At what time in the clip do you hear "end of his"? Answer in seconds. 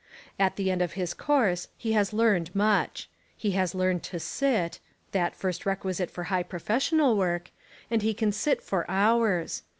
0.71-1.13